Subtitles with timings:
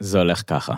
[0.00, 0.74] זה הולך ככה.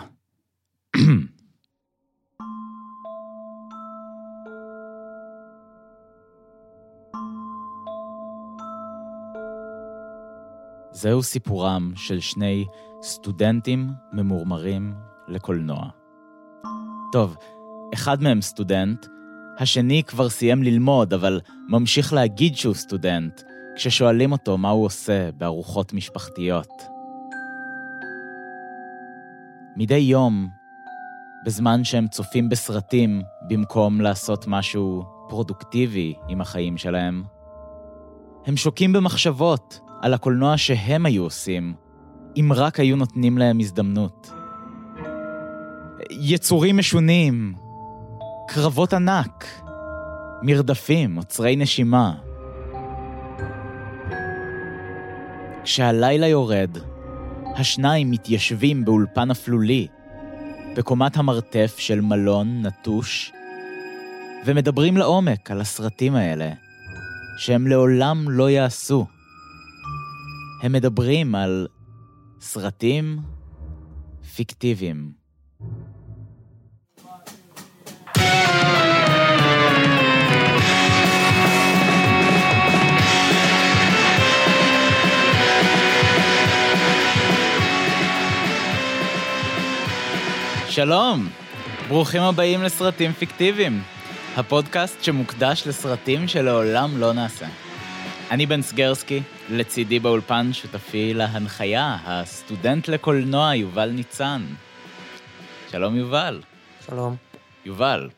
[10.91, 12.65] זהו סיפורם של שני
[13.03, 14.93] סטודנטים ממורמרים
[15.27, 15.89] לקולנוע.
[17.11, 17.37] טוב,
[17.93, 19.05] אחד מהם סטודנט,
[19.59, 21.39] השני כבר סיים ללמוד, אבל
[21.69, 23.41] ממשיך להגיד שהוא סטודנט,
[23.75, 26.98] כששואלים אותו מה הוא עושה בארוחות משפחתיות.
[29.81, 30.49] מדי יום,
[31.45, 37.23] בזמן שהם צופים בסרטים במקום לעשות משהו פרודוקטיבי עם החיים שלהם,
[38.45, 41.73] הם שוקים במחשבות על הקולנוע שהם היו עושים,
[42.37, 44.31] אם רק היו נותנים להם הזדמנות.
[46.09, 47.53] יצורים משונים,
[48.47, 49.45] קרבות ענק,
[50.41, 52.15] מרדפים, עוצרי נשימה.
[55.63, 56.77] כשהלילה יורד,
[57.55, 59.87] השניים מתיישבים באולפן אפלולי,
[60.75, 63.31] בקומת המרתף של מלון נטוש,
[64.45, 66.51] ומדברים לעומק על הסרטים האלה,
[67.37, 69.05] שהם לעולם לא יעשו.
[70.63, 71.67] הם מדברים על
[72.41, 73.19] סרטים
[74.35, 75.18] פיקטיביים.
[90.79, 91.29] שלום,
[91.87, 93.81] ברוכים הבאים לסרטים פיקטיביים,
[94.35, 97.47] הפודקאסט שמוקדש לסרטים שלעולם לא נעשה.
[98.31, 104.45] אני בן סגרסקי, לצידי באולפן שותפי להנחיה, הסטודנט לקולנוע יובל ניצן.
[105.71, 106.41] שלום יובל.
[106.85, 107.15] שלום.
[107.65, 108.09] יובל,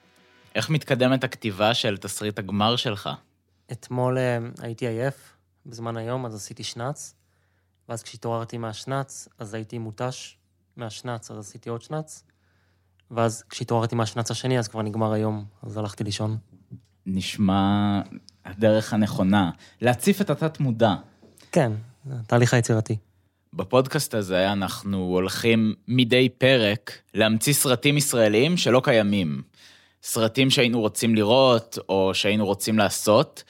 [0.56, 3.10] איך מתקדמת הכתיבה של תסריט הגמר שלך?
[3.72, 5.34] אתמול אה, הייתי עייף
[5.66, 7.16] בזמן היום, אז עשיתי שנץ,
[7.90, 10.38] ואז כשהתעוררתי מהשנץ, אז הייתי מותש
[10.78, 12.24] מהשנץ, אז עשיתי עוד שנץ,
[13.12, 16.38] ואז כשהתעוררתי מהשנץ השני, אז כבר נגמר היום, אז הלכתי לישון.
[17.06, 18.02] נשמע
[18.46, 19.52] הדרך הנכונה.
[19.82, 20.96] להציף את התת-מודע.
[21.52, 21.72] כן,
[22.12, 22.98] התהליך היצירתי.
[23.54, 29.42] בפודקאסט הזה אנחנו הולכים מדי פרק להמציא סרטים ישראליים שלא קיימים.
[30.04, 33.44] סרטים שהיינו רוצים לראות או שהיינו רוצים לעשות,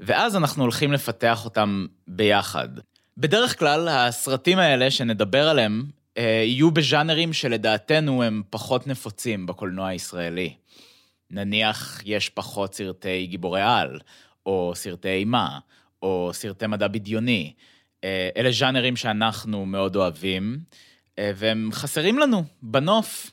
[0.00, 2.68] ואז אנחנו הולכים לפתח אותם ביחד.
[3.16, 5.84] בדרך כלל הסרטים האלה שנדבר עליהם
[6.20, 10.54] יהיו בז'אנרים שלדעתנו הם פחות נפוצים בקולנוע הישראלי.
[11.30, 14.00] נניח יש פחות סרטי גיבורי על,
[14.46, 15.58] או סרטי אימה,
[16.02, 17.52] או סרטי מדע בדיוני.
[18.04, 20.58] אה, אלה ז'אנרים שאנחנו מאוד אוהבים,
[21.18, 23.30] אה, והם חסרים לנו בנוף.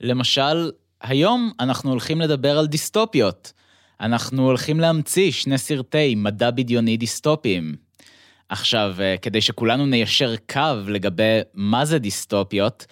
[0.00, 3.52] למשל, היום אנחנו הולכים לדבר על דיסטופיות.
[4.00, 7.74] אנחנו הולכים להמציא שני סרטי מדע בדיוני דיסטופיים.
[8.50, 12.86] עכשיו, אה, כדי שכולנו ניישר קו לגבי מה זה דיסטופיות,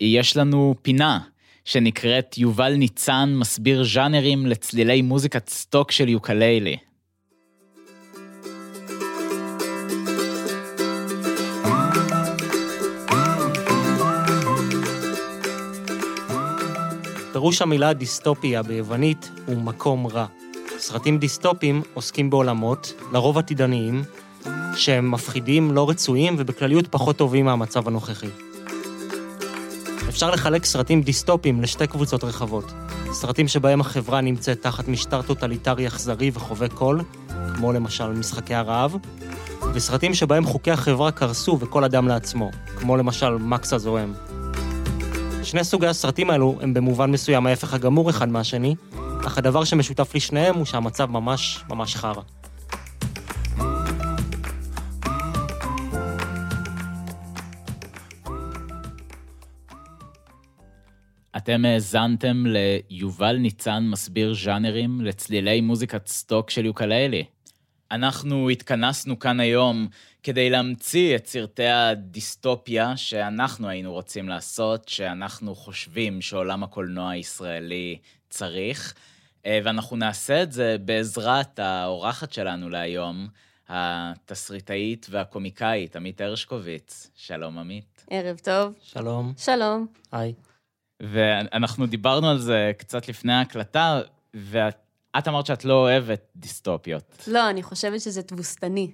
[0.00, 1.18] יש לנו פינה
[1.64, 6.76] שנקראת יובל ניצן מסביר ז'אנרים לצלילי מוזיקת סטוק של יוקללי.
[17.32, 20.26] פירוש המילה דיסטופיה ביוונית הוא מקום רע.
[20.78, 24.02] סרטים דיסטופיים עוסקים בעולמות, לרוב עתידניים,
[24.76, 28.26] שהם מפחידים, לא רצויים ובכלליות פחות טובים מהמצב הנוכחי.
[30.08, 32.72] אפשר לחלק סרטים דיסטופיים לשתי קבוצות רחבות.
[33.12, 37.00] סרטים שבהם החברה נמצאת תחת משטר טוטליטרי אכזרי וחובק כול,
[37.54, 38.96] כמו למשל משחקי הרעב,
[39.74, 44.14] וסרטים שבהם חוקי החברה קרסו וכל אדם לעצמו, כמו למשל מקס הזוהם.
[45.42, 48.74] שני סוגי הסרטים האלו הם במובן מסוים ההפך הגמור אחד מהשני,
[49.26, 52.22] אך הדבר שמשותף לשניהם הוא שהמצב ממש ממש חרא.
[61.46, 67.24] אתם האזנתם ליובל ניצן מסביר ז'אנרים לצלילי מוזיקת סטוק של יוקללי.
[67.90, 69.88] אנחנו התכנסנו כאן היום
[70.22, 77.98] כדי להמציא את סרטי הדיסטופיה שאנחנו היינו רוצים לעשות, שאנחנו חושבים שעולם הקולנוע הישראלי
[78.30, 78.94] צריך,
[79.46, 83.28] אה, ואנחנו נעשה את זה בעזרת האורחת שלנו להיום,
[83.68, 87.10] התסריטאית והקומיקאית, עמית הרשקוביץ.
[87.14, 88.06] שלום, עמית.
[88.10, 88.74] ערב טוב.
[88.82, 89.32] שלום.
[89.36, 89.86] שלום.
[90.12, 90.34] היי.
[91.00, 94.00] ואנחנו דיברנו על זה קצת לפני ההקלטה,
[94.34, 97.24] ואת אמרת שאת לא אוהבת דיסטופיות.
[97.26, 98.90] לא, אני חושבת שזה תבוסתני.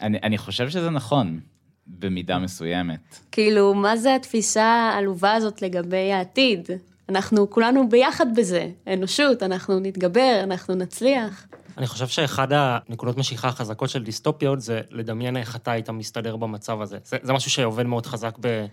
[0.00, 1.40] אני, אני חושב שזה נכון,
[1.86, 3.18] במידה מסוימת.
[3.32, 6.68] כאילו, מה זה התפיסה העלובה הזאת לגבי העתיד?
[7.08, 11.46] אנחנו כולנו ביחד בזה, אנושות, אנחנו נתגבר, אנחנו נצליח.
[11.78, 16.80] אני חושב שאחד הנקודות משיכה החזקות של דיסטופיות זה לדמיין איך אתה היית מסתדר במצב
[16.80, 16.98] הזה.
[17.04, 18.66] זה, זה משהו שעובד מאוד חזק ב,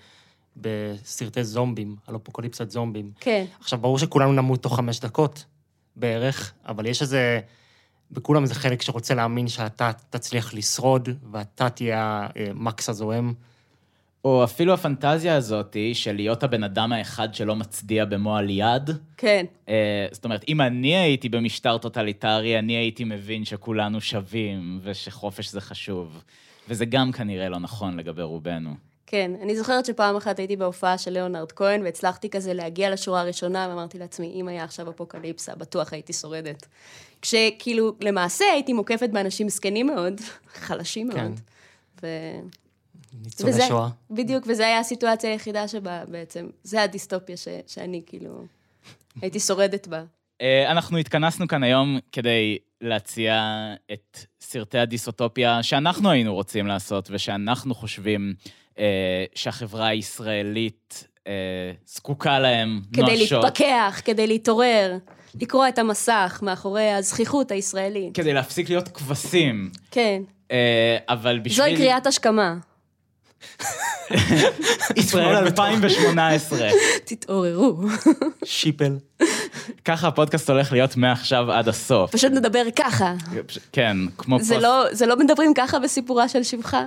[0.58, 3.12] בסרטי זומבים, על אפוקליפסת זומבים.
[3.20, 3.46] כן.
[3.60, 5.46] עכשיו, ברור שכולנו נמות תוך חמש דקות
[5.96, 7.40] בערך, אבל יש איזה...
[8.12, 13.34] בכולם איזה חלק שרוצה להאמין שאתה תצליח לשרוד, ואתה תהיה המקס הזועם.
[14.26, 18.90] או אפילו הפנטזיה הזאת של להיות הבן אדם האחד שלא מצדיע במועל יד.
[19.18, 19.46] כן.
[19.70, 25.62] אה, זאת אומרת, אם אני הייתי במשטר טוטליטרי, אני הייתי מבין שכולנו שווים ושחופש זה
[25.62, 26.24] חשוב.
[26.70, 28.76] וזה גם כנראה לא נכון לגבי רובנו.
[29.08, 33.68] כן, אני זוכרת שפעם אחת הייתי בהופעה של ליאונרד כהן, והצלחתי כזה להגיע לשורה הראשונה,
[33.70, 36.68] ואמרתי לעצמי, אם היה עכשיו אפוקליפסה, בטוח הייתי שורדת.
[37.22, 40.22] כשכאילו, למעשה הייתי מוקפת באנשים זקנים מאוד,
[40.66, 41.18] חלשים כן.
[41.18, 41.40] מאוד.
[42.04, 42.08] ו...
[43.24, 43.90] ניצולי וזה- שואה.
[44.12, 48.46] בדיוק, וזו הייתה הסיטואציה היחידה שבה בעצם, זה הדיסטופיה ש, שאני כאילו
[49.22, 50.04] הייתי שורדת בה.
[50.42, 53.44] אה, אנחנו התכנסנו כאן היום כדי להציע
[53.94, 58.34] את סרטי הדיסוטופיה שאנחנו היינו רוצים לעשות ושאנחנו חושבים
[59.36, 61.34] שהחברה הישראלית אה,
[61.86, 63.44] זקוקה להם כדי נואשות.
[63.44, 64.98] להתפכח, כדי להתעורר,
[65.42, 68.16] לקרוע את המסך מאחורי הזכיחות הישראלית.
[68.16, 69.70] כדי להפסיק להיות כבשים.
[69.92, 70.22] כן,
[70.52, 71.58] אה, אבל בשביל...
[71.58, 72.56] זוהי קריאת השכמה.
[74.96, 76.70] ישראל 2018.
[77.06, 77.78] תתעוררו.
[78.46, 78.98] שיפל.
[79.86, 82.12] ככה הפודקאסט הולך להיות מעכשיו עד הסוף.
[82.12, 83.14] פשוט נדבר ככה.
[83.72, 84.64] כן, כמו זה פוסט...
[84.64, 86.86] לא, זה לא מדברים ככה בסיפורה של שבחה?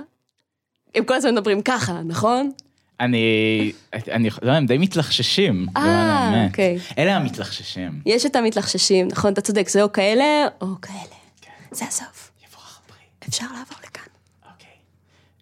[0.95, 2.51] הם כל הזמן מדברים ככה, נכון?
[2.99, 3.71] אני...
[3.93, 4.29] אני...
[4.41, 5.65] לא, הם די מתלחששים.
[5.77, 6.49] אה, האמת.
[6.49, 6.77] אוקיי.
[6.97, 8.01] אלה המתלחששים.
[8.05, 11.17] יש את המתלחששים, נכון, אתה צודק, זה או כאלה או כאלה.
[11.71, 12.31] זה הסוף.
[12.47, 13.27] יבורך הפרי.
[13.29, 14.11] אפשר לעבור לכאן.
[14.51, 14.69] אוקיי.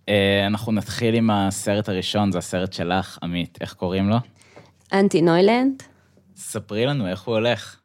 [0.10, 3.58] אה, אנחנו נתחיל עם הסרט הראשון, זה הסרט שלך, עמית.
[3.62, 4.18] איך קוראים לו?
[4.94, 5.84] אנטי נוילנד.
[6.38, 7.78] ספרי לנו איך הוא הולך.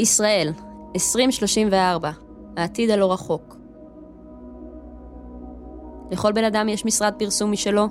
[0.00, 0.52] ישראל,
[0.94, 2.10] 2034,
[2.56, 3.56] העתיד הלא רחוק.
[6.10, 7.86] לכל בן אדם יש משרד פרסום משלו.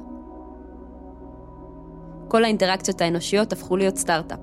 [2.28, 4.40] כל האינטראקציות האנושיות הפכו להיות סטארט-אפ.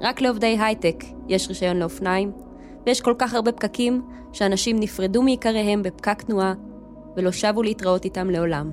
[0.00, 2.32] רק לעובדי הייטק יש רישיון לאופניים,
[2.86, 4.02] ויש כל כך הרבה פקקים,
[4.32, 6.54] שאנשים נפרדו מעיקריהם בפקק תנועה,
[7.16, 8.70] ולא שבו להתראות איתם לעולם.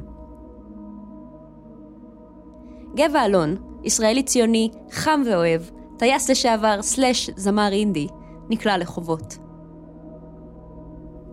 [2.96, 5.62] גבע אלון, ישראלי ציוני, חם ואוהב,
[6.00, 8.08] טייס לשעבר סלאש זמר אינדי,
[8.50, 9.38] נקלע לחובות.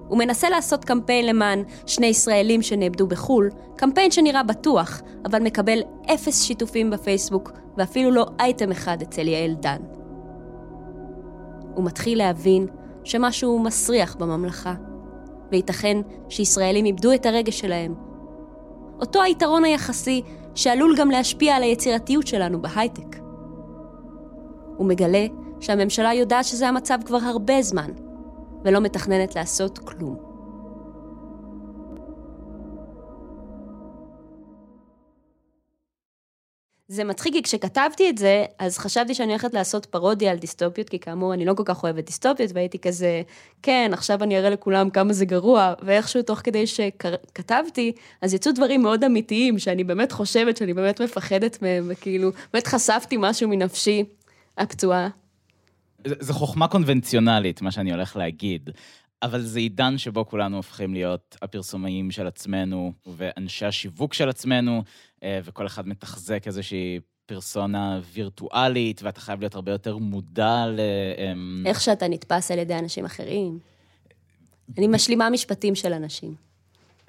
[0.09, 5.79] הוא מנסה לעשות קמפיין למען שני ישראלים שנאבדו בחו"ל, קמפיין שנראה בטוח, אבל מקבל
[6.15, 9.81] אפס שיתופים בפייסבוק, ואפילו לא אייטם אחד אצל יעל דן.
[11.75, 12.67] הוא מתחיל להבין
[13.05, 14.75] שמשהו מסריח בממלכה,
[15.53, 15.97] וייתכן
[16.29, 17.95] שישראלים איבדו את הרגש שלהם.
[19.01, 20.23] אותו היתרון היחסי
[20.55, 23.25] שעלול גם להשפיע על היצירתיות שלנו בהייטק.
[24.76, 25.26] הוא מגלה
[25.61, 27.90] שהממשלה יודעת שזה המצב כבר הרבה זמן,
[28.64, 30.26] ולא מתכננת לעשות כלום.
[36.88, 40.99] זה מצחיק, כי כשכתבתי את זה, אז חשבתי שאני הולכת לעשות פרודיה על דיסטופיות, כי
[40.99, 43.22] כאמור, אני לא כל כך אוהבת דיסטופיות, והייתי כזה,
[43.62, 48.82] כן, עכשיו אני אראה לכולם כמה זה גרוע, ואיכשהו תוך כדי שכתבתי, אז יצאו דברים
[48.82, 54.05] מאוד אמיתיים, שאני באמת חושבת שאני באמת מפחדת מהם, וכאילו, באמת חשפתי משהו מנפשי
[54.58, 55.08] הפצועה.
[56.06, 58.70] זה- זה חוכמה קונבנציונלית, מה שאני הולך להגיד.
[59.22, 64.82] אבל זה עידן שבו כולנו הופכים להיות הפרסומאים של עצמנו ואנשי השיווק של עצמנו,
[65.22, 70.81] אה, וכל אחד מתחזק איזושהי פרסונה וירטואלית, ואתה חייב להיות הרבה יותר מודע ל...
[71.19, 73.58] אמ, איך שאתה נתפס על ידי אנשים אחרים.
[74.79, 76.34] אני משלימה משפטים של אנשים.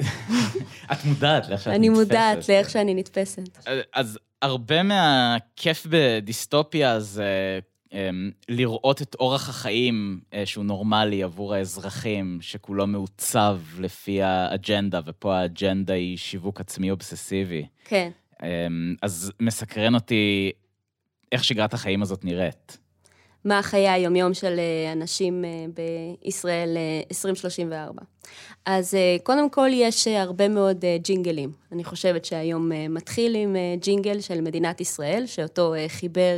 [0.92, 2.04] את מודעת לאיך שאת אני נתפסת.
[2.04, 3.58] מודעת לאיך שאני נתפסת.
[3.94, 7.60] אז הרבה מהכיף בדיסטופיה זה
[7.94, 15.38] אמ, לראות את אורח החיים אה, שהוא נורמלי עבור האזרחים, שכולו מעוצב לפי האג'נדה, ופה
[15.38, 17.66] האג'נדה היא שיווק עצמי אובססיבי.
[17.86, 18.10] כן.
[18.44, 20.52] אמ, אז מסקרן אותי
[21.32, 22.78] איך שגרת החיים הזאת נראית.
[23.46, 25.66] מה חיי היומיום של אה, אנשים אה,
[26.24, 28.02] בישראל אה, 2034.
[28.66, 31.52] אז אה, קודם כל יש הרבה מאוד ג'ינגלים.
[31.72, 36.36] אני חושבת שהיום מתחיל עם ג'ינגל של מדינת ישראל, שאותו חיבר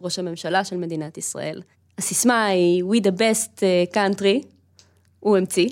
[0.00, 1.62] ראש הממשלה של מדינת ישראל.
[1.98, 3.62] הסיסמה היא We the best
[3.94, 4.46] country,
[5.20, 5.68] הוא המציא.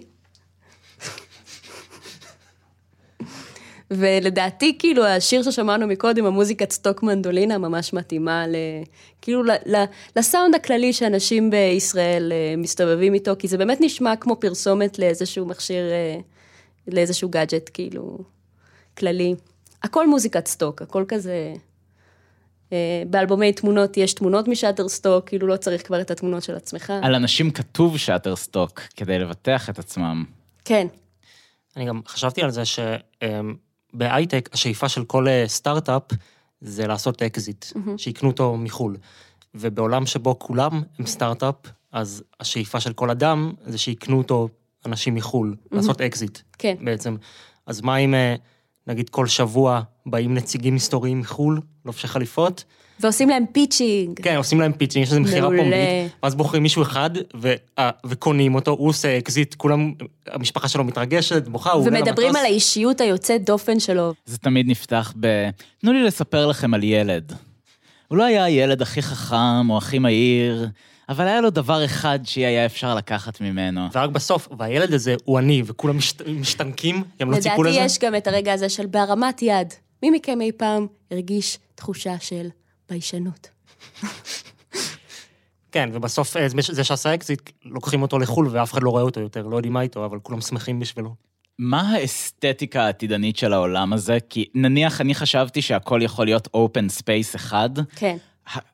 [3.99, 8.57] ולדעתי, כאילו, השיר ששמענו מקודם, המוזיקת סטוק מנדולינה, ממש מתאימה ל...
[9.23, 9.85] כאילו, ל, ל,
[10.17, 15.85] לסאונד הכללי שאנשים בישראל אה, מסתובבים איתו, כי זה באמת נשמע כמו פרסומת לאיזשהו מכשיר,
[15.91, 16.17] אה,
[16.89, 18.19] לאיזשהו גאדג'ט, כאילו,
[18.99, 19.35] כללי.
[19.83, 21.55] הכל מוזיקת סטוק, הכל כזה...
[22.73, 26.93] אה, באלבומי תמונות יש תמונות משאטרסטוק, כאילו לא צריך כבר את התמונות של עצמך.
[27.03, 30.25] על אנשים כתוב שאטרסטוק כדי לבטח את עצמם.
[30.65, 30.87] כן,
[31.77, 32.63] אני גם חשבתי על זה
[33.95, 36.03] שבהייטק השאיפה של כל אה, סטארט-אפ
[36.61, 37.65] זה לעשות אקזיט,
[37.97, 38.97] שיקנו אותו מחו"ל.
[39.55, 41.55] ובעולם שבו כולם הם סטארט-אפ,
[41.93, 44.49] אז השאיפה של כל אדם זה שיקנו אותו
[44.87, 46.77] אנשים מחו"ל, לעשות אקזיט כן.
[46.81, 47.17] בעצם.
[47.67, 48.35] אז מה אם אה,
[48.87, 52.65] נגיד כל שבוע באים נציגים מסתוריים מחו"ל, לובשי חליפות,
[53.01, 54.21] ועושים להם פיצ'ינג.
[54.23, 55.49] כן, עושים להם pitching, יש לזה מכירה.
[55.49, 57.11] פומבית, ואז בוחרים מישהו אחד
[57.41, 59.93] ו, אה, וקונים אותו, הוא עושה אקזיט, כולם,
[60.27, 62.41] המשפחה שלו מתרגשת, בוכה, הוא עולה ומדברים למטוס.
[62.41, 64.15] על האישיות היוצאת דופן שלו.
[64.27, 65.51] זה תמיד נפתח ב...
[65.79, 67.33] תנו לי לספר לכם על ילד.
[68.09, 70.69] הוא לא היה הילד הכי חכם או הכי מהיר,
[71.09, 73.81] אבל היה לו דבר אחד שאי היה אפשר לקחת ממנו.
[73.95, 77.87] ורק בסוף, והילד הזה הוא אני, וכולם משת, משתנקים, הם לא ציפו לדעתי לזה.
[77.87, 79.75] יש גם את הרגע הזה של בהרמת יד.
[80.03, 82.49] מי מכם אי פעם הרגיש תחושה של
[82.91, 83.49] ביישנות?
[85.73, 89.43] כן, ובסוף אה, זה- שעשה אקזיט, לוקחים אותו לחו"ל ואף אחד לא רואה אותו יותר,
[89.47, 91.15] לא יודעים מה איתו, אבל כולם שמחים בשבילו.
[91.59, 94.19] מה האסתטיקה העתידנית של העולם הזה?
[94.31, 98.17] כי נניח אני חשבתי שהכל יכול להיות open space אחד, כן.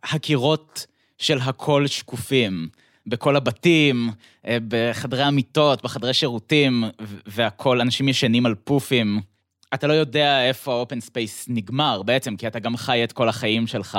[0.03, 0.87] הקירות
[1.19, 2.69] של הכל שקופים.
[3.07, 4.11] בכל הבתים,
[4.47, 9.21] אה, בחדרי המיטות, בחדרי שירותים, ו- והכל, אנשים ישנים על פופים.
[9.75, 13.29] אתה לא יודע איפה ה open space נגמר בעצם, כי אתה גם חי את כל
[13.29, 13.99] החיים שלך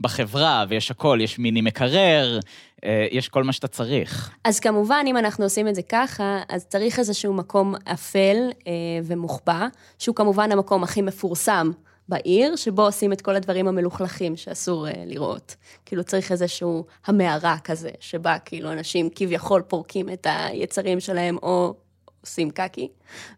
[0.00, 2.40] בחברה, ויש הכל, יש מיני מקרר,
[2.84, 4.30] אה, יש כל מה שאתה צריך.
[4.44, 8.36] אז כמובן, אם אנחנו עושים את זה ככה, אז צריך איזשהו מקום אפל
[8.66, 8.72] אה,
[9.04, 9.66] ומוחבא,
[9.98, 11.70] שהוא כמובן המקום הכי מפורסם
[12.08, 15.56] בעיר, שבו עושים את כל הדברים המלוכלכים שאסור אה, לראות.
[15.86, 21.74] כאילו צריך איזשהו המערה כזה, שבה כאילו אנשים כביכול פורקים את היצרים שלהם או
[22.22, 22.88] עושים קקי,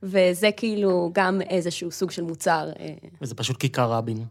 [0.02, 2.70] וזה כאילו גם איזשהו סוג של מוצר.
[2.78, 4.24] אה, וזה פשוט כיכר רבין.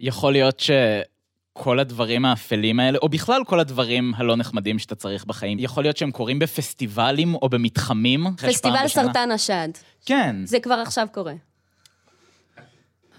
[0.00, 5.58] יכול להיות שכל הדברים האפלים האלה, או בכלל כל הדברים הלא נחמדים שאתה צריך בחיים,
[5.58, 8.26] יכול להיות שהם קורים בפסטיבלים או במתחמים.
[8.36, 9.68] פסטיבל סרטן השד,
[10.06, 10.36] כן.
[10.44, 11.34] זה כבר עכשיו קורה.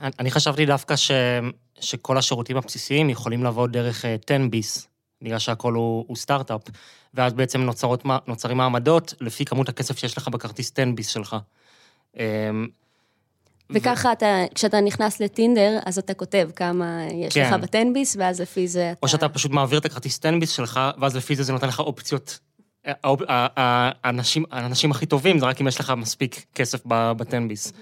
[0.01, 1.12] אני חשבתי דווקא ש,
[1.79, 4.88] שכל השירותים הבסיסיים יכולים לבוא דרך אה, 10 ביס,
[5.22, 6.62] בגלל שהכל הוא, הוא סטארט-אפ,
[7.13, 11.36] ואז בעצם נוצרות, נוצרים מעמדות לפי כמות הכסף שיש לך בכרטיס 10 ביס שלך.
[12.17, 12.67] אמ,
[13.69, 17.48] וככה אתה, כשאתה נכנס לטינדר, אז אתה כותב כמה יש כן.
[17.48, 19.00] לך בטנביס, ואז לפי זה אתה...
[19.03, 21.79] או שאתה פשוט מעביר את הכרטיס 10 ביס שלך, ואז לפי זה זה נותן לך
[21.79, 22.39] אופציות.
[22.88, 27.48] האופ- ה- ה- האנשים, האנשים הכי טובים זה רק אם יש לך מספיק כסף ב-10
[27.48, 27.74] ביס.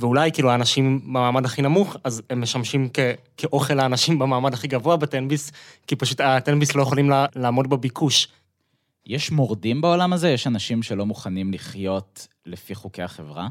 [0.00, 2.98] ואולי כאילו האנשים במעמד הכי נמוך, אז הם משמשים כ-
[3.36, 5.52] כאוכל לאנשים במעמד הכי גבוה ב-10 ביס,
[5.86, 8.28] כי פשוט ה-10 ביס לא יכולים לה- לעמוד בביקוש.
[9.06, 10.30] יש מורדים בעולם הזה?
[10.30, 13.48] יש אנשים שלא מוכנים לחיות לפי חוקי החברה?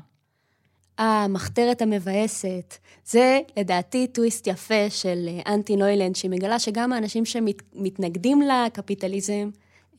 [1.00, 2.78] אה, המחתרת המבאסת.
[3.06, 9.50] זה, לדעתי, טוויסט יפה של אה, אנטי נוילנד, שמגלה שגם האנשים שמתנגדים לקפיטליזם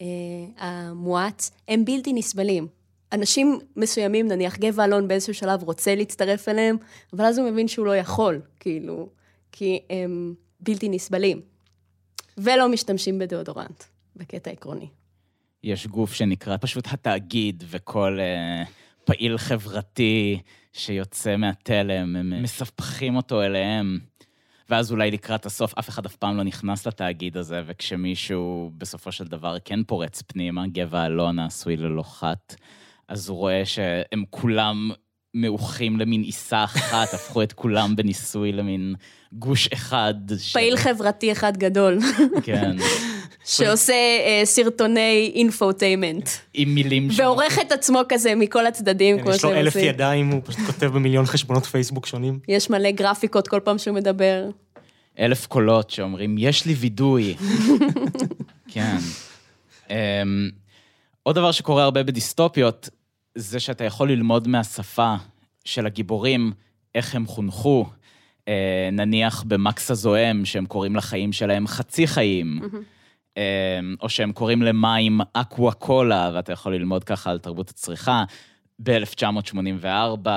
[0.01, 0.07] אה,
[0.59, 2.67] המואץ, הם בלתי נסבלים.
[3.13, 6.77] אנשים מסוימים, נניח גבע אלון באיזשהו שלב רוצה להצטרף אליהם,
[7.13, 9.09] אבל אז הוא מבין שהוא לא יכול, כאילו,
[9.53, 11.41] כי הם בלתי נסבלים.
[12.39, 13.85] ולא משתמשים בדאודורנט,
[14.17, 14.89] בקטע עקרוני.
[15.65, 18.65] יש גוף שנקרא פשוט התאגיד, וכל אה,
[19.05, 20.41] פעיל חברתי
[20.73, 23.99] שיוצא מהתלם, הם מספחים אותו אליהם.
[24.71, 29.25] ואז אולי לקראת הסוף, אף אחד אף פעם לא נכנס לתאגיד הזה, וכשמישהו בסופו של
[29.25, 32.55] דבר כן פורץ פנימה, גבע אלון העשוי ללא חת,
[33.11, 34.91] אז הוא רואה שהם כולם
[35.35, 38.95] מאוחים למין עיסה אחת, הפכו את כולם בניסוי למין
[39.33, 40.15] גוש אחד.
[40.39, 41.99] של- פעיל חברתי אחד גדול,
[42.43, 42.77] כן,
[43.45, 46.29] שעושה אה, סרטוני אינפוטיימנט.
[46.55, 47.21] עם מילים ש...
[47.21, 49.89] ועורך את עצמו כזה מכל הצדדים, כמו כן, יש לו אלף עושים.
[49.89, 52.39] ידיים, הוא פשוט כותב במיליון חשבונות פייסבוק שונים.
[52.49, 54.49] יש מלא גרפיקות כל פעם שהוא מדבר.
[55.19, 57.35] אלף קולות שאומרים, יש לי וידוי.
[58.73, 58.97] כן.
[59.89, 59.93] Um,
[61.23, 62.89] עוד דבר שקורה הרבה בדיסטופיות,
[63.35, 65.15] זה שאתה יכול ללמוד מהשפה
[65.65, 66.53] של הגיבורים,
[66.95, 67.87] איך הם חונכו.
[68.41, 68.43] Uh,
[68.93, 72.61] נניח במקס הזוהם, שהם קוראים לחיים שלהם חצי חיים.
[73.35, 73.39] um,
[74.01, 78.25] או שהם קוראים למים אקווה קולה, ואתה יכול ללמוד ככה על תרבות הצריכה.
[78.83, 80.29] ב-1984,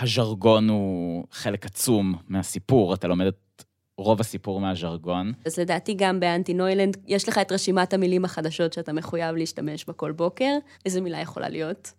[0.00, 3.64] הז'רגון הוא חלק עצום מהסיפור, אתה לומד את
[3.98, 5.32] רוב הסיפור מהז'רגון.
[5.46, 9.92] אז לדעתי גם באנטי נוילנד, יש לך את רשימת המילים החדשות שאתה מחויב להשתמש בה
[9.92, 10.58] כל בוקר.
[10.86, 11.92] איזה מילה יכולה להיות?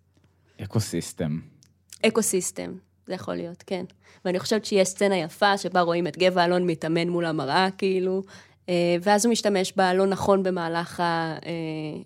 [0.62, 1.38] ecosystem.
[2.06, 2.72] ecosystem.
[3.06, 3.84] זה יכול להיות, כן.
[4.24, 8.22] ואני חושבת שיש סצנה יפה שבה רואים את גבע אלון מתאמן מול המראה, כאילו,
[8.68, 11.50] אה, ואז הוא משתמש בה לא נכון במהלך, ה, אה,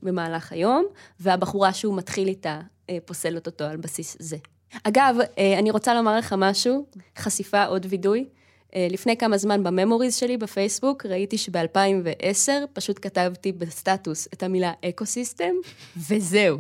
[0.03, 0.87] במהלך היום,
[1.21, 4.37] והבחורה שהוא מתחיל איתה אה, פוסלת אותו על בסיס זה.
[4.85, 5.17] אגב,
[5.59, 6.87] אני רוצה לומר לך משהו,
[7.19, 8.29] חשיפה, עוד וידוי.
[8.77, 15.55] לפני כמה זמן ב memories שלי בפייסבוק, ראיתי שב-2010 פשוט כתבתי בסטטוס את המילה ecosystem,
[16.09, 16.59] וזהו.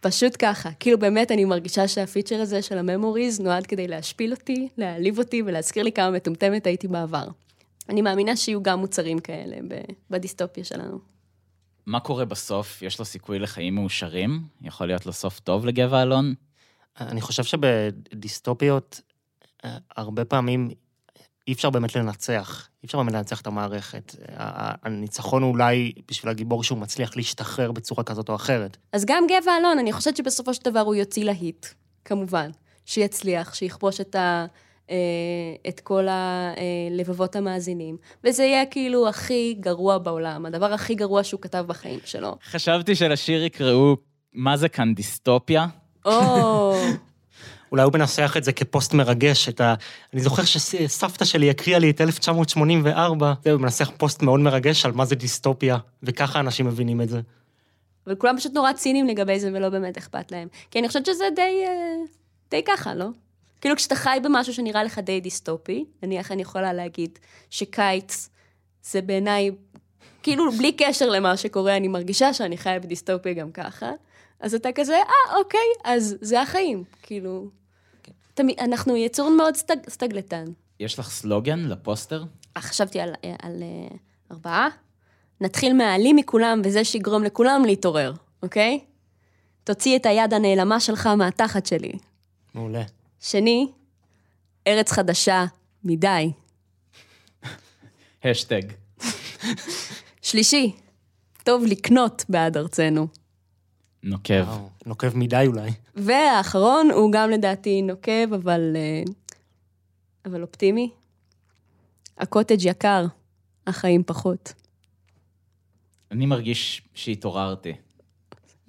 [0.00, 0.70] פשוט ככה.
[0.80, 5.42] כאילו באמת אני מרגישה שהפיצ'ר הזה של ה memories נועד כדי להשפיל אותי, להעליב אותי
[5.46, 7.28] ולהזכיר לי כמה מטומטמת הייתי בעבר.
[7.88, 9.56] אני מאמינה שיהיו גם מוצרים כאלה
[10.10, 10.98] בדיסטופיה שלנו.
[11.86, 12.82] מה קורה בסוף?
[12.82, 14.42] יש לו סיכוי לחיים מאושרים?
[14.62, 16.34] יכול להיות לו סוף טוב לגבע אלון?
[17.00, 19.00] אני חושב שבדיסטופיות,
[19.64, 20.70] אה, הרבה פעמים
[21.46, 22.68] אי אפשר באמת לנצח.
[22.82, 24.14] אי אפשר באמת לנצח את המערכת.
[24.82, 28.76] הניצחון הוא אולי בשביל הגיבור שהוא מצליח להשתחרר בצורה כזאת או אחרת.
[28.92, 31.66] אז גם גבע אלון, אני חושבת שבסופו של דבר הוא יוציא להיט,
[32.04, 32.50] כמובן.
[32.86, 34.46] שיצליח, שיכבוש את ה...
[34.90, 34.96] אה,
[35.68, 41.64] את כל הלבבות המאזינים, וזה יהיה כאילו הכי גרוע בעולם, הדבר הכי גרוע שהוא כתב
[41.66, 42.36] בחיים שלו.
[42.44, 43.96] חשבתי שלשיר יקראו,
[44.32, 45.66] מה זה כאן דיסטופיה?
[46.04, 46.74] או...
[47.76, 49.74] אולי הוא מנסח את זה כפוסט מרגש, את ה...
[50.12, 54.92] אני זוכר שסבתא שלי הקריאה לי את 1984, זהו, הוא מנסח פוסט מאוד מרגש על
[54.92, 57.20] מה זה דיסטופיה, וככה אנשים מבינים את זה.
[58.06, 60.48] וכולם פשוט נורא ציניים לגבי זה ולא באמת אכפת להם.
[60.70, 62.04] כי אני חושבת שזה די, אה,
[62.50, 63.06] די ככה, לא?
[63.60, 67.18] כאילו כשאתה חי במשהו שנראה לך די דיסטופי, נניח אני יכולה להגיד
[67.50, 68.28] שקיץ
[68.82, 69.50] זה בעיניי,
[70.22, 73.90] כאילו בלי קשר למה שקורה, אני מרגישה שאני חיה בדיסטופיה גם ככה,
[74.40, 77.48] אז אתה כזה, אה, אוקיי, אז זה החיים, כאילו.
[78.36, 80.44] תמי, אנחנו יצור מאוד סטג, סטגלטן.
[80.80, 82.24] יש לך סלוגן לפוסטר?
[82.56, 83.96] אה, חשבתי על, על, על uh,
[84.32, 84.68] ארבעה.
[85.40, 88.12] נתחיל מהעלים מכולם, וזה שיגרום לכולם להתעורר,
[88.42, 88.80] אוקיי?
[89.64, 91.92] תוציא את היד הנעלמה שלך מהתחת שלי.
[92.54, 92.82] מעולה.
[93.20, 93.66] שני,
[94.66, 95.44] ארץ חדשה
[95.84, 96.32] מדי.
[98.24, 98.62] השטג.
[100.22, 100.72] שלישי,
[101.44, 103.06] טוב לקנות בעד ארצנו.
[104.02, 104.44] נוקב.
[104.46, 105.70] וואו, נוקב מדי אולי.
[105.96, 109.02] והאחרון הוא גם לדעתי נוקב, אבל, אה,
[110.24, 110.90] אבל אופטימי.
[112.18, 113.04] הקוטג' יקר,
[113.66, 114.52] החיים פחות.
[116.10, 117.72] אני מרגיש שהתעוררתי.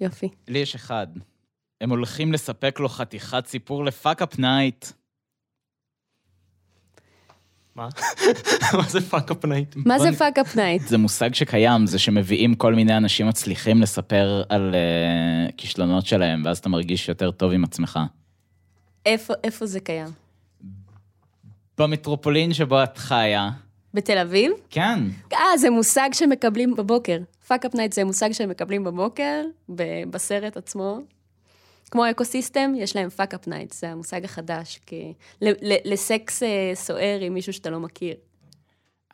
[0.00, 0.28] יופי.
[0.48, 1.06] לי יש אחד.
[1.80, 4.86] הם הולכים לספק לו חתיכת סיפור ל fuck-up night.
[7.78, 7.88] מה?
[8.78, 9.76] מה זה fuck-up night?
[9.76, 10.82] מה זה fuck-up night?
[10.82, 16.58] זה מושג שקיים, זה שמביאים כל מיני אנשים מצליחים לספר על אה, כישלונות שלהם, ואז
[16.58, 17.98] אתה מרגיש יותר טוב עם עצמך.
[19.06, 20.08] איפה, איפה זה קיים?
[21.78, 23.50] במטרופולין שבו את חיה.
[23.94, 24.52] בתל אביב?
[24.70, 24.98] כן.
[25.32, 27.18] אה, זה מושג שמקבלים בבוקר.
[27.48, 29.44] fuck-up night זה מושג שמקבלים בבוקר,
[30.10, 31.00] בסרט עצמו.
[31.88, 35.12] כמו ecosystem, יש להם fuck-up night, זה המושג החדש, כי...
[35.84, 38.14] לסקס אה, סוער עם מישהו שאתה לא מכיר.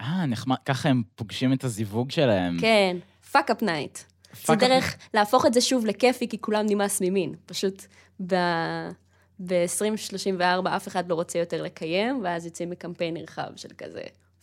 [0.01, 2.57] אה, נחמד, ככה הם פוגשים את הזיווג שלהם.
[2.61, 2.97] כן,
[3.33, 3.99] fuck-up night.
[4.45, 7.35] זה דרך להפוך את זה שוב לכיפי, כי כולם נמאס ממין.
[7.47, 7.87] פשוט
[8.27, 14.03] ב-2034 אף אחד לא רוצה יותר לקיים, ואז יוצאים בקמפיין נרחב של כזה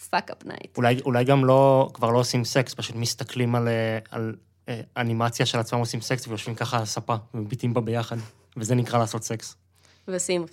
[0.09, 0.77] fuck-up night.
[0.77, 4.35] אולי, אולי גם לא, כבר לא עושים סקס, פשוט מסתכלים על, אה, על
[4.97, 8.17] אנימציה של עצמם עושים סקס ויושבים ככה על הספה ומביטים בה ביחד,
[8.57, 9.55] וזה נקרא לעשות סקס.
[10.07, 10.45] ועושים...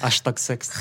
[0.00, 0.72] אשטג סקס.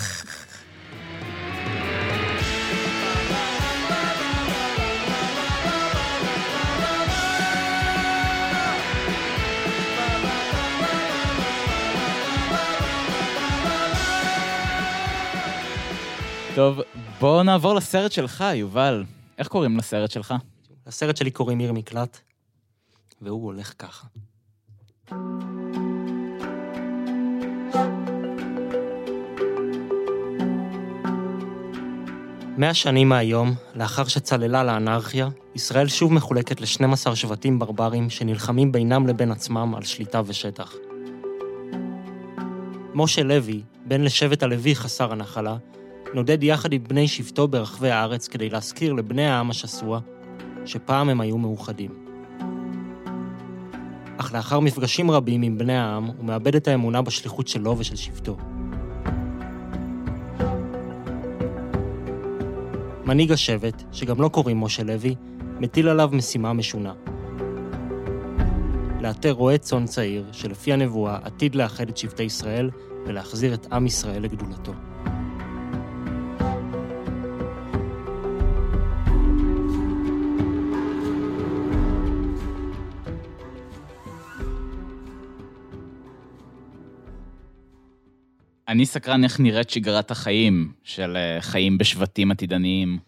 [16.55, 16.81] טוב,
[17.19, 19.03] בוא נעבור לסרט שלך, יובל.
[19.37, 20.33] איך קוראים לסרט שלך?
[20.87, 22.17] לסרט שלי קוראים עיר מקלט,
[23.21, 24.07] והוא הולך ככה.
[32.57, 39.31] מאה שנים מהיום, לאחר שצללה לאנרכיה, ישראל שוב מחולקת ל-12 שבטים ברברים שנלחמים בינם לבין
[39.31, 40.73] עצמם על שליטה ושטח.
[42.93, 45.57] משה לוי, בן לשבט הלוי חסר הנחלה,
[46.13, 49.99] נודד יחד עם בני שבטו ברחבי הארץ כדי להזכיר לבני העם השסוע
[50.65, 51.91] שפעם הם היו מאוחדים.
[54.17, 58.37] אך לאחר מפגשים רבים עם בני העם, הוא מאבד את האמונה בשליחות שלו ושל שבטו.
[63.05, 65.15] מנהיג השבט, שגם לא קוראים משה לוי,
[65.59, 66.93] מטיל עליו משימה משונה.
[69.01, 72.69] לאתר רועה צאן צעיר, שלפי הנבואה עתיד לאחד את שבטי ישראל
[73.05, 74.73] ולהחזיר את עם ישראל לגדולתו.
[88.71, 92.99] אני סקרן איך נראית שגרת החיים של אה, חיים בשבטים עתידניים.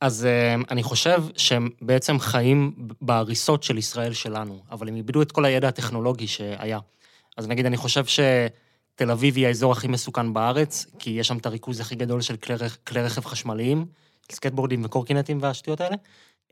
[0.00, 5.32] אז אה, אני חושב שהם בעצם חיים בהריסות של ישראל שלנו, אבל הם איבדו את
[5.32, 6.78] כל הידע הטכנולוגי שהיה.
[7.36, 11.46] אז נגיד, אני חושב שתל אביב היא האזור הכי מסוכן בארץ, כי יש שם את
[11.46, 12.54] הריכוז הכי גדול של כלי,
[12.86, 13.86] כלי רכב חשמליים,
[14.32, 15.96] סקטבורדים וקורקינטים והשטויות האלה.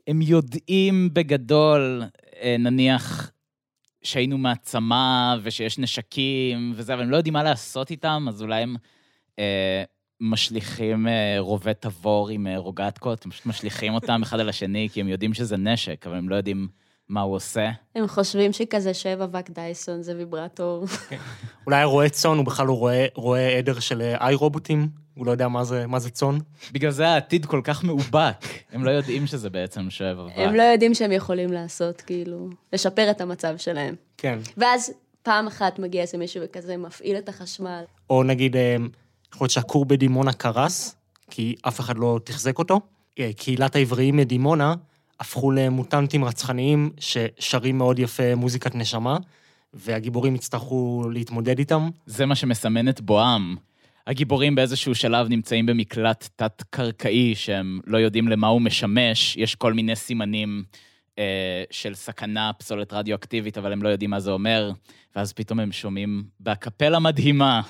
[0.06, 2.02] הם יודעים בגדול,
[2.42, 3.30] אה, נניח,
[4.02, 8.76] שהיינו מעצמה ושיש נשקים וזה, אבל הם לא יודעים מה לעשות איתם, אז אולי הם
[9.38, 9.82] אה,
[10.20, 15.00] משליכים אה, רובי תבור עם אה, רוגטקות, הם פשוט משליכים אותם אחד על השני, כי
[15.00, 16.68] הם יודעים שזה נשק, אבל הם לא יודעים
[17.08, 17.70] מה הוא עושה.
[17.94, 20.84] הם חושבים שכזה שואב אבק דייסון זה ויברטור.
[21.66, 25.30] אולי רועה צאן, הוא בכלל לא רואה, רואה עדר של אה, איי רובוטים, הוא לא
[25.30, 26.38] יודע מה זה, מה זה צאן.
[26.72, 30.32] בגלל זה העתיד כל כך מאובק, הם לא יודעים שזה בעצם שואב אבק.
[30.36, 33.94] הם לא יודעים שהם יכולים לעשות, כאילו, לשפר את המצב שלהם.
[34.16, 34.38] כן.
[34.56, 34.92] ואז
[35.22, 37.82] פעם אחת מגיע איזה מישהו וכזה מפעיל את החשמל.
[38.10, 38.76] או נגיד, אה,
[39.34, 40.96] יכול להיות שהכור בדימונה קרס,
[41.30, 42.80] כי אף אחד לא תחזק אותו.
[43.18, 44.74] אה, קהילת העבריים מדימונה
[45.20, 49.16] הפכו למוטנטים רצחניים ששרים מאוד יפה מוזיקת נשמה,
[49.74, 51.88] והגיבורים יצטרכו להתמודד איתם.
[52.06, 53.56] זה מה שמסמן את בואם.
[54.06, 59.96] הגיבורים באיזשהו שלב נמצאים במקלט תת-קרקעי שהם לא יודעים למה הוא משמש, יש כל מיני
[59.96, 60.64] סימנים
[61.18, 64.72] אה, של סכנה, פסולת רדיואקטיבית, אבל הם לא יודעים מה זה אומר,
[65.16, 67.60] ואז פתאום הם שומעים בקפלה מדהימה.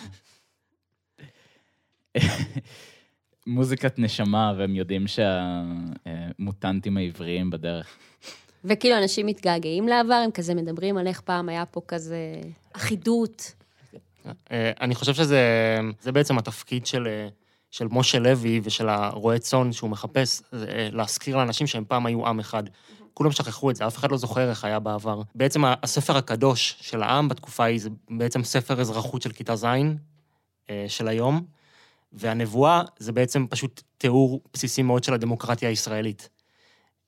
[3.49, 7.87] מוזיקת נשמה, והם יודעים שהמוטנטים העבריים בדרך.
[8.65, 12.41] וכאילו, אנשים מתגעגעים לעבר, הם כזה מדברים על איך פעם היה פה כזה
[12.73, 13.55] אחידות.
[14.53, 15.41] אה, אני חושב שזה
[16.01, 17.29] זה בעצם התפקיד של, אה,
[17.71, 22.27] של משה לוי ושל הרועה צאן שהוא מחפש, זה, אה, להזכיר לאנשים שהם פעם היו
[22.27, 22.63] עם אחד.
[23.15, 25.23] כולם שכחו את זה, אף אחד לא זוכר איך היה בעבר.
[25.35, 29.67] בעצם הספר הקדוש של העם בתקופה ההיא זה בעצם ספר אזרחות של כיתה ז'
[30.89, 31.45] של היום,
[32.13, 36.29] והנבואה זה בעצם פשוט תיאור בסיסי מאוד של הדמוקרטיה הישראלית.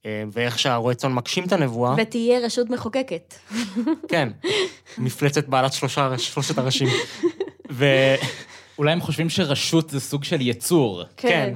[0.07, 3.35] אה, ואיך שהרועה צאן מגשים את הנבואה, ותהיה רשות מחוקקת.
[4.09, 4.29] כן,
[4.99, 6.89] מפלצת בעלת שלושה, שלושת הראשים.
[7.71, 7.87] ו...
[8.79, 11.03] אולי הם חושבים שרשות זה סוג של יצור.
[11.17, 11.55] כן.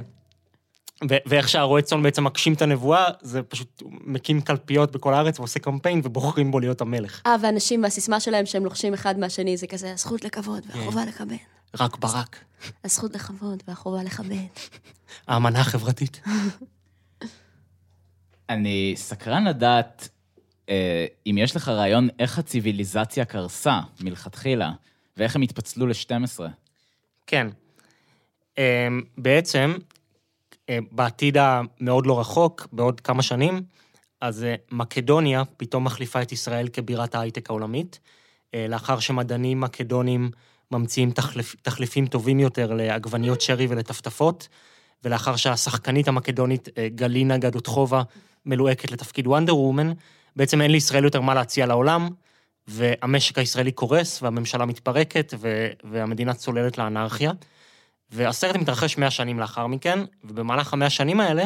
[1.09, 5.59] ו- ואיך שהרועה צאן בעצם מגשים את הנבואה, זה פשוט מקים קלפיות בכל הארץ ועושה
[5.59, 7.21] קמפיין ובוחרים בו להיות המלך.
[7.25, 11.35] אה, ואנשים, והסיסמה שלהם שהם לוחשים אחד מהשני, זה כזה, הזכות לכבוד והחובה לכבד.
[11.79, 12.43] רק ברק,
[12.83, 14.35] הזכות לכבוד והחובה לכבד.
[15.27, 16.21] האמנה החברתית.
[18.49, 20.09] אני סקרן לדעת
[20.69, 24.71] אה, אם יש לך רעיון איך הציוויליזציה קרסה מלכתחילה,
[25.17, 26.39] ואיך הם התפצלו ל-12.
[27.27, 27.47] כן.
[28.57, 29.73] אמ, בעצם,
[30.69, 33.63] אה, בעתיד המאוד לא רחוק, בעוד כמה שנים,
[34.21, 37.99] אז אה, מקדוניה פתאום מחליפה את ישראל כבירת ההייטק העולמית,
[38.53, 40.31] אה, לאחר שמדענים מקדונים
[40.71, 44.47] ממציאים תחליפ, תחליפים טובים יותר לעגבניות שרי ולטפטפות,
[45.03, 48.03] ולאחר שהשחקנית המקדונית אה, גלינה גדותחובה
[48.45, 49.91] מלוהקת לתפקיד וונדר וומן,
[50.35, 52.09] בעצם אין לישראל יותר מה להציע לעולם,
[52.67, 57.31] והמשק הישראלי קורס, והממשלה מתפרקת, ו- והמדינה צוללת לאנרכיה.
[58.11, 61.45] והסרט מתרחש 100 שנים לאחר מכן, ובמהלך המאה שנים האלה,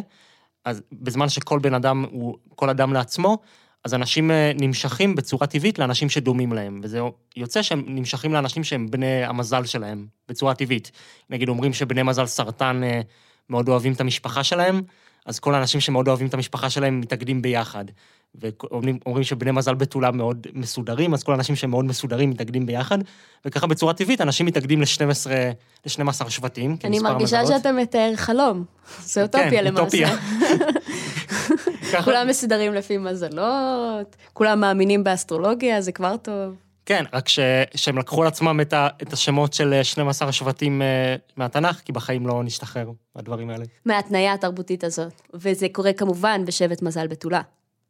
[0.66, 3.38] אז בזמן שכל בן אדם הוא כל אדם לעצמו,
[3.86, 7.00] אז אנשים אה, נמשכים בצורה טבעית לאנשים שדומים להם, וזה
[7.36, 10.92] יוצא שהם נמשכים לאנשים שהם בני המזל שלהם, בצורה טבעית.
[11.30, 13.02] נגיד אומרים שבני מזל סרטן אה,
[13.50, 14.82] מאוד אוהבים את המשפחה שלהם,
[15.26, 17.86] אז כל האנשים שמאוד אוהבים את המשפחה שלהם מתאגדים ביחד.
[18.36, 22.98] ואומרים אומרים שבני מזל בתולה מאוד מסודרים, אז כל האנשים שהם מאוד מסודרים מתאגדים ביחד,
[23.46, 25.30] וככה בצורה טבעית אנשים מתאגדים ל-12
[25.86, 26.78] ל-12 שבטים.
[26.84, 27.58] אני מרגישה המזלות.
[27.58, 28.66] שאתה מתאר חלום.
[29.00, 29.82] זה אוטופיה כן, למעשה.
[29.82, 30.10] אוטופיה.
[32.04, 36.56] כולם מסודרים לפי מזלות, כולם מאמינים באסטרולוגיה, זה כבר טוב.
[36.86, 37.40] כן, רק ש...
[37.76, 38.88] שהם לקחו על עצמם את, ה...
[39.02, 43.66] את השמות של אה, 12 השבטים אה, מהתנ"ך, כי בחיים לא נשתחרר מהדברים האלה.
[43.86, 45.22] מההתניה התרבותית הזאת.
[45.34, 47.42] וזה קורה כמובן בשבט מזל בתולה,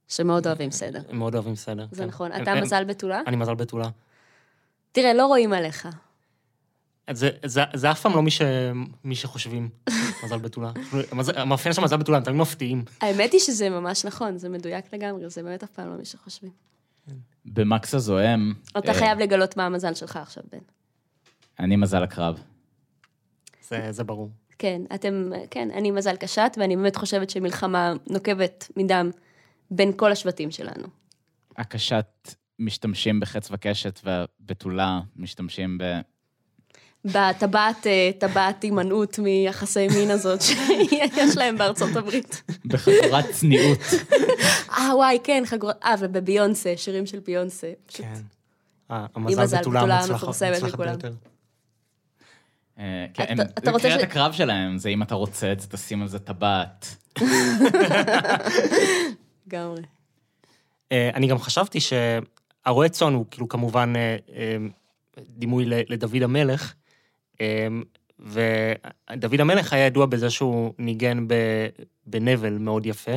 [0.08, 1.00] שמאוד אוהבים סדר.
[1.10, 1.86] הם מאוד אוהבים סדר.
[1.92, 2.08] זה כן.
[2.10, 2.32] נכון.
[2.42, 3.22] אתה הם- מזל בתולה?
[3.28, 3.90] אני מזל בתולה.
[4.92, 5.88] תראה, לא רואים עליך.
[7.12, 8.42] זה, זה, זה אף פעם לא מי, ש...
[9.04, 9.70] מי שחושבים,
[10.24, 10.72] מזל בתולה.
[11.36, 12.86] המאפיין של מזל בתולה, הם תמיד מפתיעים.
[13.02, 16.52] האמת היא שזה ממש נכון, זה מדויק לגמרי, זה באמת אף פעם לא מי שחושבים.
[17.46, 20.60] במקס הזוהם, אתה אה, חייב לגלות מה המזל שלך עכשיו, בן.
[21.60, 22.40] אני מזל הקרב.
[23.68, 24.30] זה, זה ברור.
[24.60, 29.10] כן, אתם, כן, אני מזל קשת, ואני באמת חושבת שמלחמה נוקבת מדם
[29.72, 30.88] בין כל השבטים שלנו.
[31.58, 35.84] הקשת משתמשים בחץ וקשת, והבתולה משתמשים ב...
[37.06, 42.44] בטבעת, אה, טבעת הימנעות מיחסי מין הזאת שיש להם בארצות הברית.
[42.66, 43.80] בחגורת צניעות.
[44.78, 47.72] אה, וואי, כן, חגורת, אה, ובביונסה, שירים של ביונסה.
[47.88, 48.14] כן.
[48.90, 50.90] ה- עם המזל מזל בתולה המוצלחת המפורסמת המוצלחת מכולם.
[50.92, 51.12] ביותר.
[52.80, 56.02] אה, כן, אתה- רוצה קריאת ש- הקרב שלהם, זה אם אתה רוצה את זה, תשים
[56.02, 56.96] על זה טבעת.
[59.48, 59.82] לגמרי.
[60.92, 64.58] אה, אני גם חשבתי שהרועה צאן הוא כאילו כמובן אה, אה,
[65.30, 66.89] דימוי לדוד המלך, אה,
[68.20, 71.28] ודוד המלך היה ידוע בזה שהוא ניגן
[72.06, 73.12] בנבל מאוד יפה,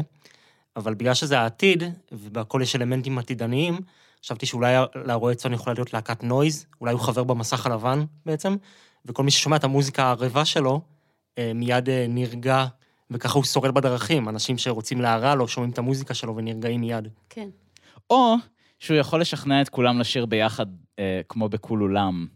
[0.76, 1.82] אבל בגלל שזה העתיד,
[2.12, 3.78] ובהכל יש אלמנטים עתידניים,
[4.24, 8.56] חשבתי שאולי לרועה צאן יכולה להיות להקת נויז, אולי הוא חבר במסך הלבן בעצם,
[9.06, 10.80] וכל מי ששומע את המוזיקה הערבה שלו,
[11.38, 12.66] אה, מיד אה, נרגע,
[13.10, 17.08] וככה הוא שורד בדרכים, אנשים שרוצים להרע לו, שומעים את המוזיקה שלו ונרגעים מיד.
[17.30, 17.48] כן.
[18.10, 18.34] או
[18.78, 20.66] שהוא יכול לשכנע את כולם לשיר ביחד,
[20.98, 22.26] אה, כמו בכולולם.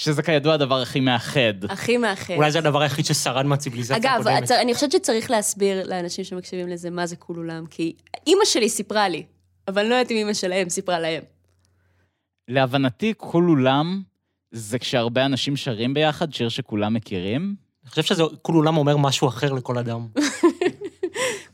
[0.00, 1.64] שזה כידוע הדבר הכי מאחד.
[1.68, 2.34] הכי מאחד.
[2.34, 4.50] אולי זה הדבר היחיד ששרד מהציוויליזציה אגב, הקודמת.
[4.50, 7.92] הצ- אני חושבת שצריך להסביר לאנשים שמקשיבים לזה מה זה כולולם, כי
[8.26, 9.22] אימא שלי סיפרה לי,
[9.68, 11.22] אבל לא יודעת אם אימא שלהם סיפרה להם.
[12.48, 14.02] להבנתי, כולולם
[14.50, 17.54] זה כשהרבה אנשים שרים ביחד, שיר שכולם מכירים.
[17.84, 20.06] אני חושב שזה כל עולם אומר משהו אחר לכל אדם.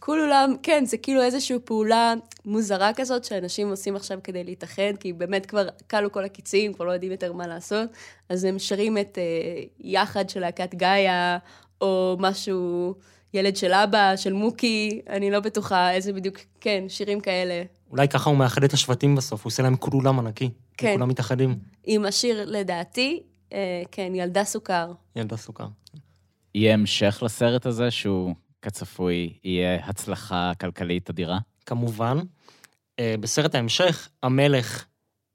[0.06, 2.14] כולולם, כן, זה כאילו איזושהי פעולה
[2.44, 6.92] מוזרה כזאת שאנשים עושים עכשיו כדי להתאחד, כי באמת כבר כלו כל הקיצים, כבר לא
[6.92, 7.88] יודעים יותר מה לעשות,
[8.28, 11.38] אז הם שרים את אה, יחד של להקת גאיה,
[11.80, 12.94] או משהו,
[13.34, 17.62] ילד של אבא, של מוקי, אני לא בטוחה איזה בדיוק, כן, שירים כאלה.
[17.90, 20.50] אולי ככה הוא מאחד את השבטים בסוף, הוא עושה להם כל עולם ענקי.
[20.76, 20.92] כן.
[20.94, 21.58] כולם מתאחדים.
[21.84, 24.92] עם השיר, לדעתי, אה, כן, ילדה סוכר.
[25.16, 25.66] ילדה סוכר.
[26.54, 31.38] יהיה המשך לסרט הזה, שהוא כצפוי יהיה הצלחה כלכלית אדירה.
[31.66, 32.18] כמובן.
[32.98, 34.84] אה, בסרט ההמשך, המלך,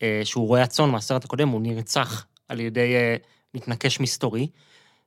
[0.01, 3.15] אה, שהוא רועה הצאן מהסרט הקודם, הוא נרצח על ידי אה,
[3.53, 4.47] מתנקש מסתורי,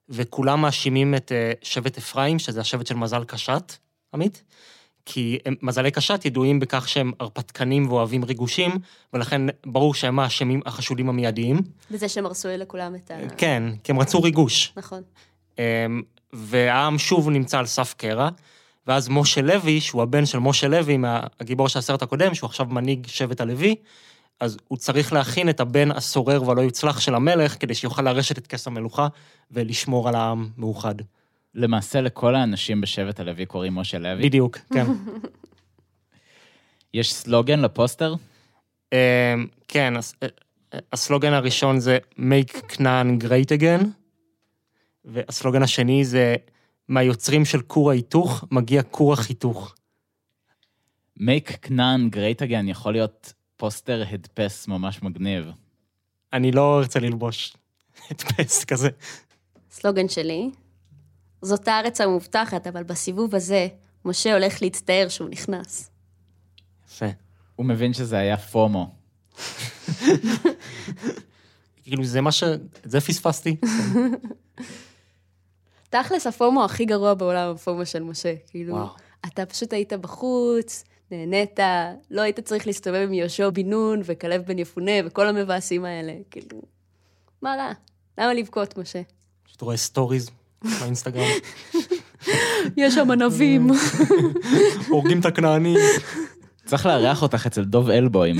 [0.08, 3.72] וכולם מאשימים את שבט אפרים, שזה השבט של מזל קשת,
[4.14, 4.44] עמית?
[5.06, 8.70] כי הם, מזלי קשת ידועים בכך שהם הרפתקנים ואוהבים ריגושים,
[9.12, 11.56] ולכן ברור שהם האשמים, החשודים המיידיים.
[11.90, 13.14] וזה שהם הרסו לכולם את ה...
[13.36, 14.72] כן, כי הם רצו ריגוש.
[14.76, 15.02] נכון.
[16.34, 18.28] והעם שוב נמצא על סף קרע,
[18.86, 20.98] ואז משה לוי, שהוא הבן של משה לוי,
[21.40, 23.74] הגיבור של הסרט הקודם, שהוא עכשיו מנהיג שבט הלוי,
[24.40, 28.46] אז הוא צריך להכין את הבן הסורר והלא יוצלח של המלך, כדי שיוכל לרשת את
[28.46, 29.08] כס המלוכה
[29.50, 30.94] ולשמור על העם מאוחד.
[31.54, 34.22] למעשה, לכל האנשים בשבט הלוי קוראים משה לוי.
[34.22, 34.86] בדיוק, כן.
[36.94, 38.14] יש סלוגן לפוסטר?
[38.92, 38.98] אמ,
[39.68, 40.28] כן, הס- אה,
[40.92, 43.84] הסלוגן הראשון זה make כנען great again,
[45.04, 46.36] והסלוגן השני זה
[46.88, 49.74] מהיוצרים של כור ההיתוך מגיע כור החיתוך.
[51.18, 55.50] make כנען great again יכול להיות פוסטר הדפס ממש מגניב.
[56.32, 57.56] אני לא ארצה ללבוש
[58.10, 58.88] הדפס כזה.
[59.70, 60.50] סלוגן שלי,
[61.42, 63.68] זאת הארץ המובטחת, אבל בסיבוב הזה,
[64.04, 65.90] משה הולך להצטער שהוא נכנס.
[66.86, 67.06] יפה.
[67.56, 68.94] הוא מבין שזה היה פומו.
[71.82, 72.42] כאילו זה מה ש...
[72.42, 73.56] את זה פספסתי.
[75.94, 78.34] תכלס, הפומו הכי גרוע בעולם, הפומו של משה.
[78.50, 78.86] כאילו, וואו.
[79.26, 81.58] אתה פשוט היית בחוץ, נהנית,
[82.10, 86.12] לא היית צריך להסתובב עם יהושע בן נון וכלב בן יפונה וכל המבאסים האלה.
[86.30, 86.62] כאילו,
[87.42, 87.72] מה רע?
[88.18, 89.02] למה לבכות, משה?
[89.44, 90.30] פשוט רואה stories
[90.80, 91.28] באינסטגרם,
[92.76, 93.70] יש שם ענבים.
[94.88, 95.78] הורגים את הכנענים.
[96.64, 98.36] צריך לארח אותך אצל דוב אלבוים.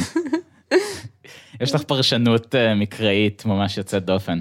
[1.61, 4.41] יש לך פרשנות אה, מקראית ממש יוצאת דופן.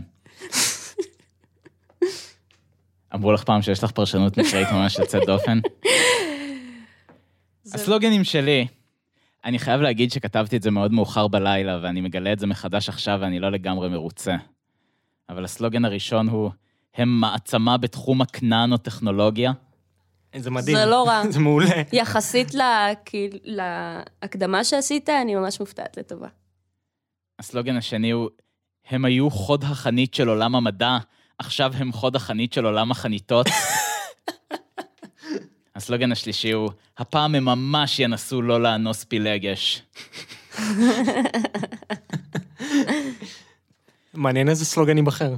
[3.15, 5.60] אמרו לך פעם שיש לך פרשנות מקראית ממש יוצאת דופן?
[7.73, 8.67] הסלוגנים שלי,
[9.45, 13.17] אני חייב להגיד שכתבתי את זה מאוד מאוחר בלילה, ואני מגלה את זה מחדש עכשיו
[13.21, 14.36] ואני לא לגמרי מרוצה.
[15.30, 16.52] אבל הסלוגן הראשון הוא,
[16.95, 19.52] הם מעצמה בתחום הכנענו-טכנולוגיה.
[20.36, 20.78] זה מדהים.
[20.78, 21.23] זה לא רע.
[21.32, 21.65] זה מעולה.
[21.93, 26.28] יחסית לה- כאילו, להקדמה שעשית, אני ממש מופתעת לטובה.
[27.39, 28.30] הסלוגן השני הוא,
[28.89, 30.97] הם היו חוד החנית של עולם המדע,
[31.38, 33.48] עכשיו הם חוד החנית של עולם החניתות.
[35.76, 39.82] הסלוגן השלישי הוא, הפעם הם ממש ינסו לא לאנוס פילגש.
[44.13, 45.36] מעניין איזה סלוגן ייבחר.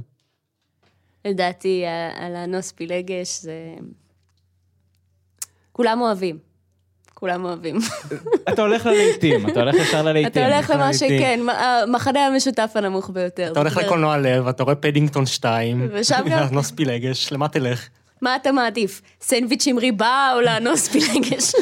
[1.24, 3.74] לדעתי, על האנוס פילגש זה...
[5.72, 6.45] כולם אוהבים.
[7.18, 7.76] כולם אוהבים.
[8.52, 10.30] אתה הולך ללהיטים, אתה הולך ישר ללהיטים.
[10.46, 13.52] אתה הולך למה שכן, המחנה המשותף הנמוך ביותר.
[13.52, 17.88] אתה הולך לקולנוע לב, אתה רואה פדינגטון 2, ושם גם- לאנוס פילגש, למה תלך?
[18.22, 19.02] מה אתה מעדיף?
[19.20, 21.52] סנדוויץ' עם ריבה או לאנוס פילגש?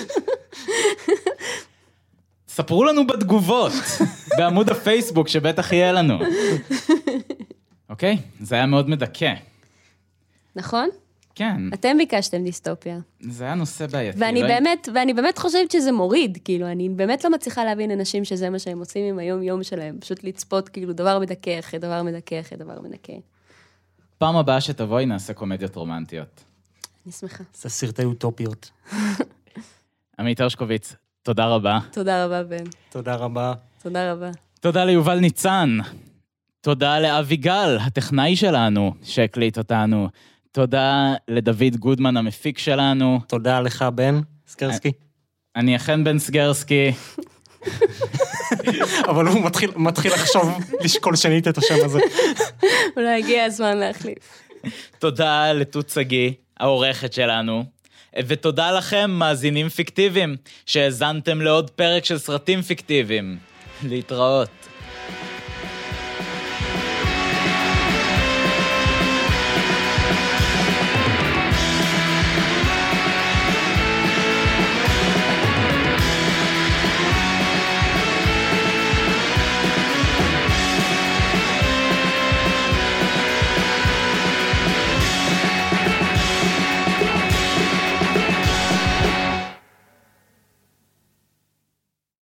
[2.48, 3.72] ספרו לנו בתגובות,
[4.38, 6.18] בעמוד הפייסבוק שבטח יהיה לנו.
[7.90, 8.18] אוקיי?
[8.40, 9.32] זה היה מאוד מדכא.
[10.56, 10.88] נכון?
[11.34, 12.98] כן, אתם ביקשתם דיסטופיה.
[13.20, 14.18] זה היה נושא בעייתי.
[14.20, 18.24] ואני לא- באמת, ואני באמת חושבת שזה מוריד, כאילו, אני באמת לא מצליחה להבין אנשים
[18.24, 22.40] שזה מה שהם עושים עם היום-יום שלהם, פשוט לצפות כאילו דבר מדכא אחרי דבר מדכא
[22.40, 23.12] אחרי דבר מדכא.
[24.18, 26.44] פעם הבאה שתבואי נעשה קומדיות רומנטיות.
[27.04, 27.44] אני שמחה.
[27.54, 28.70] זה סרטי אוטופיות.
[30.18, 31.78] עמית הרשקוביץ, תודה רבה.
[31.92, 32.64] תודה רבה, בן.
[32.90, 33.52] תודה רבה.
[33.82, 34.30] תודה רבה.
[34.60, 35.78] תודה ליובל ניצן.
[36.60, 40.08] תודה לאביגל, הטכנאי שלנו, שהקליט אותנו.
[40.54, 43.20] תודה לדוד גודמן, המפיק שלנו.
[43.26, 44.92] תודה לך, בן סקרסקי.
[45.56, 46.92] אני אכן בן סגרסקי.
[49.10, 50.48] אבל הוא מתחיל, מתחיל לחשוב,
[50.80, 52.00] לשקול שנית את השם הזה.
[52.96, 54.42] אולי הגיע הזמן להחליף.
[54.98, 57.64] תודה לתות שגיא, העורכת שלנו.
[58.26, 60.36] ותודה לכם, מאזינים פיקטיביים,
[60.66, 63.38] שהאזנתם לעוד פרק של סרטים פיקטיביים.
[63.82, 64.48] להתראות.